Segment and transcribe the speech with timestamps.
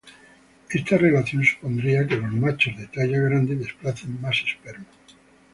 [0.71, 4.87] Esta relación supondría que los machos de talla grande desplacen más esperma.